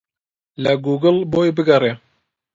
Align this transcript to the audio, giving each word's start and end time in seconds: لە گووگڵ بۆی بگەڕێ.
لە 0.63 0.73
گووگڵ 0.85 1.17
بۆی 1.31 1.51
بگەڕێ. 1.57 1.93